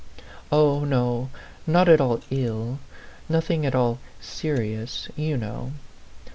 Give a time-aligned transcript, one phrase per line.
[0.51, 1.29] Oh, no,
[1.67, 2.79] not at all ill,
[3.29, 5.73] nothing at all serious, you know.